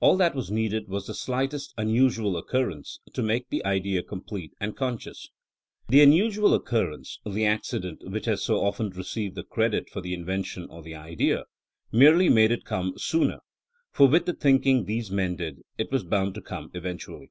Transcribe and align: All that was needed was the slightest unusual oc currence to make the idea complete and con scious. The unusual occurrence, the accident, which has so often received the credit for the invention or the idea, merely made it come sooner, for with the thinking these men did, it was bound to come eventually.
All 0.00 0.18
that 0.18 0.34
was 0.34 0.50
needed 0.50 0.86
was 0.86 1.06
the 1.06 1.14
slightest 1.14 1.72
unusual 1.78 2.36
oc 2.36 2.50
currence 2.50 3.00
to 3.14 3.22
make 3.22 3.48
the 3.48 3.64
idea 3.64 4.02
complete 4.02 4.52
and 4.60 4.76
con 4.76 4.98
scious. 4.98 5.28
The 5.88 6.02
unusual 6.02 6.52
occurrence, 6.52 7.20
the 7.24 7.46
accident, 7.46 8.02
which 8.06 8.26
has 8.26 8.44
so 8.44 8.62
often 8.62 8.90
received 8.90 9.34
the 9.34 9.44
credit 9.44 9.88
for 9.88 10.02
the 10.02 10.12
invention 10.12 10.66
or 10.68 10.82
the 10.82 10.94
idea, 10.96 11.44
merely 11.90 12.28
made 12.28 12.50
it 12.52 12.66
come 12.66 12.98
sooner, 12.98 13.38
for 13.92 14.06
with 14.08 14.26
the 14.26 14.34
thinking 14.34 14.84
these 14.84 15.10
men 15.10 15.36
did, 15.36 15.62
it 15.78 15.90
was 15.90 16.04
bound 16.04 16.34
to 16.34 16.42
come 16.42 16.70
eventually. 16.74 17.30